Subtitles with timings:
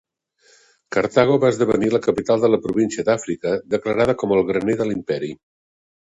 [0.95, 5.31] Cartago va esdevenir la capital de la Província d'Àfrica, declarada com el graner de l'imperi.